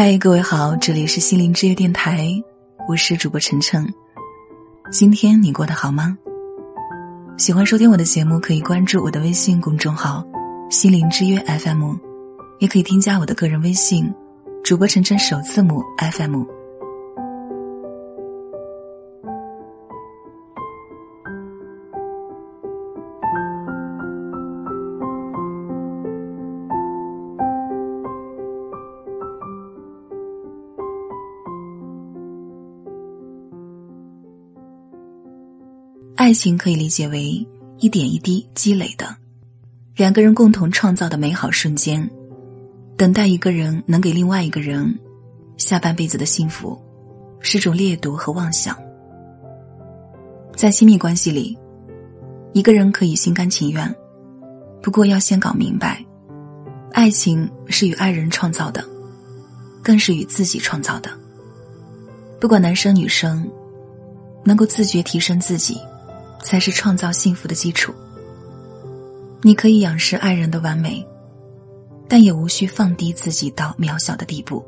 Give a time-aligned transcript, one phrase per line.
[0.00, 2.28] 嗨，各位好，这里是心灵之约电台，
[2.86, 3.84] 我是主播晨晨。
[4.92, 6.16] 今天你过得好吗？
[7.36, 10.24] 喜欢收听我的节目，可以关注我的微信公众号
[10.70, 11.96] “心灵之约 FM”，
[12.60, 14.08] 也可以添加我的个人微信
[14.62, 16.44] “主播晨晨首字母 FM”。
[36.28, 37.42] 爱情可以理解为
[37.78, 39.16] 一点一滴积累的，
[39.96, 42.06] 两个人共同创造的美好瞬间，
[42.98, 44.94] 等待一个人能给另外一个人
[45.56, 46.78] 下半辈子的幸福，
[47.40, 48.76] 是种劣毒和妄想。
[50.54, 51.56] 在亲密关系里，
[52.52, 53.96] 一个人可以心甘情愿，
[54.82, 56.04] 不过要先搞明白，
[56.92, 58.84] 爱情是与爱人创造的，
[59.82, 61.10] 更是与自己创造的。
[62.38, 63.50] 不管男生女生，
[64.44, 65.80] 能够自觉提升自己。
[66.48, 67.92] 才是创造幸福的基础。
[69.42, 71.06] 你可以仰视爱人的完美，
[72.08, 74.64] 但也无需放低自己到渺小的地步。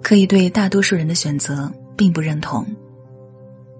[0.00, 2.66] 可以对大多数人的选择并不认同，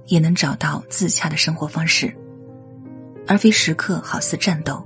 [0.09, 2.15] 也能找到自洽的生活方式，
[3.27, 4.85] 而非时刻好似战斗。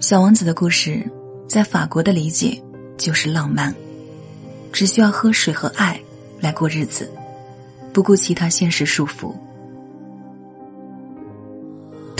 [0.00, 1.00] 小王子的故事，
[1.46, 2.60] 在法国的理解
[2.98, 3.72] 就是浪漫，
[4.72, 5.96] 只需要喝水和爱
[6.40, 7.08] 来过日子，
[7.92, 9.32] 不顾其他现实束缚。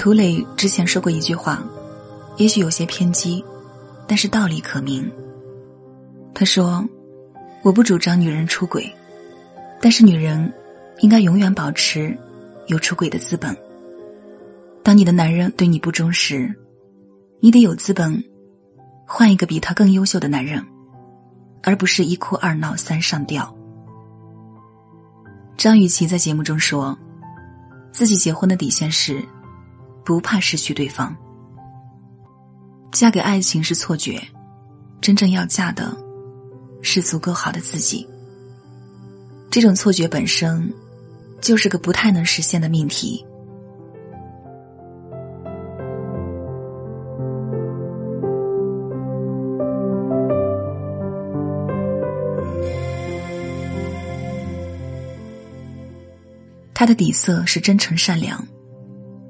[0.02, 1.62] 涂磊之前说过一句话，
[2.36, 3.40] 也许有些偏激，
[4.08, 5.08] 但是道理可明。
[6.34, 6.84] 他说
[7.62, 8.92] ：“我不主张女人出轨，
[9.80, 10.52] 但是女人
[11.02, 12.18] 应该永远保持
[12.66, 13.56] 有出轨的资本。
[14.82, 16.52] 当你的男人对你不忠时，
[17.38, 18.20] 你得有资本
[19.06, 20.60] 换一个比他更优秀的男人，
[21.62, 23.56] 而不是一哭二闹三上吊。”
[25.56, 26.98] 张雨绮在节目中说，
[27.92, 29.24] 自己结婚的底线是。
[30.04, 31.16] 不怕失去对方，
[32.90, 34.20] 嫁给爱情是错觉，
[35.00, 35.96] 真正要嫁的，
[36.82, 38.06] 是足够好的自己。
[39.50, 40.72] 这种错觉本身，
[41.40, 43.24] 就是个不太能实现的命题。
[56.74, 58.44] 他的底色是真诚善良。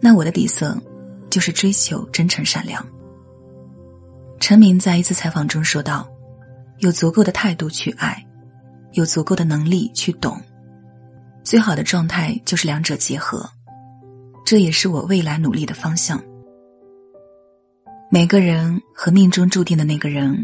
[0.04, 0.76] 那我的底色，
[1.30, 2.84] 就是追求真诚善良。
[4.40, 6.10] 陈明在一次采访中说道
[6.82, 8.20] ：“有足够的态度去爱，
[8.94, 10.36] 有足够的能力去懂，
[11.44, 13.48] 最好的状态就是两者结合。
[14.44, 16.20] 这也是我未来努力的方向。
[18.10, 20.36] 每个人和命中注定的那个人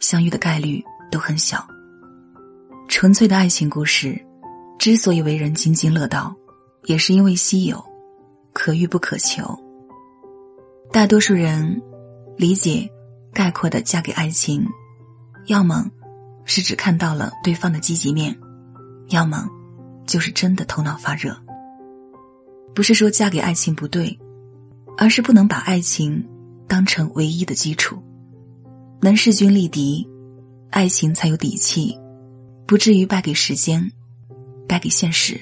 [0.00, 1.62] 相遇的概率都很小。
[2.88, 4.18] 纯粹的爱情故事，
[4.78, 6.34] 之所以为人津津乐道，
[6.84, 7.84] 也是因为稀有。”
[8.54, 9.44] 可遇不可求。
[10.90, 11.82] 大多数人
[12.38, 12.88] 理解
[13.32, 14.64] 概括的嫁给爱情，
[15.46, 15.90] 要么
[16.46, 18.34] 是只看到了对方的积极面，
[19.08, 19.46] 要么
[20.06, 21.36] 就是真的头脑发热。
[22.74, 24.18] 不是说嫁给爱情不对，
[24.96, 26.24] 而是不能把爱情
[26.66, 28.02] 当成唯一的基础。
[29.00, 30.08] 能势均力敌，
[30.70, 31.98] 爱情才有底气，
[32.66, 33.90] 不至于败给时间，
[34.66, 35.38] 败给现实，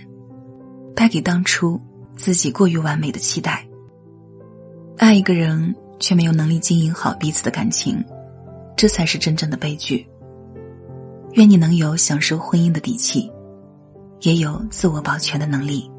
[0.96, 1.80] 败给当初。
[2.16, 3.66] 自己过于完美的期待，
[4.96, 8.02] 爱一个人却没有能力经营好彼此的感情，
[8.76, 10.06] 这才是真正的悲剧。
[11.32, 13.30] 愿你能有享受婚姻的底气，
[14.20, 15.91] 也有自我保全的能力。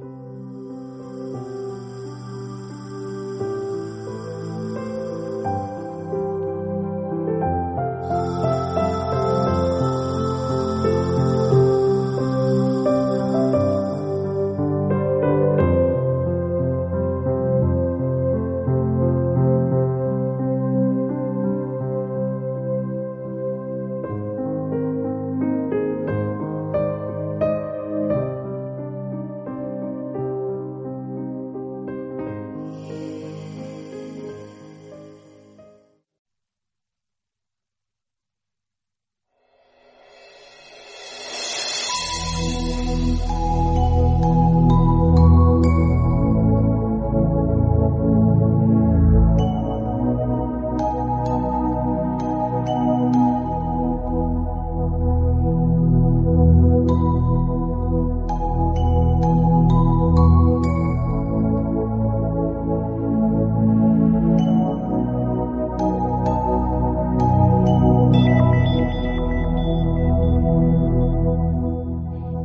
[43.14, 43.73] Música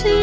[0.00, 0.21] 你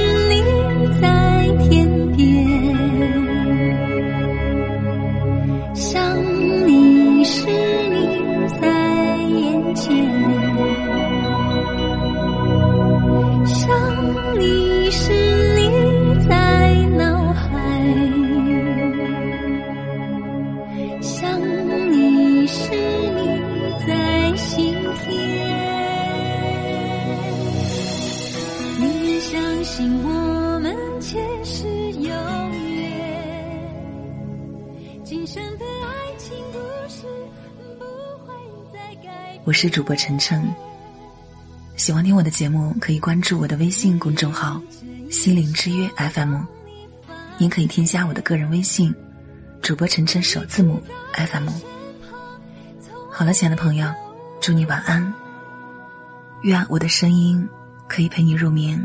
[39.50, 40.48] 我是主播晨晨，
[41.76, 44.62] 喜欢听我的节目，可以关注我的微信公众号
[45.10, 46.42] “心灵之约 FM”，
[47.40, 48.94] 您可以添加我的个人微信
[49.60, 50.80] “主播晨晨首字母
[51.14, 51.50] FM”。
[53.12, 53.92] 好了，亲爱的朋友，
[54.40, 55.12] 祝你晚安，
[56.44, 57.50] 愿我的声音
[57.88, 58.80] 可以陪你入眠。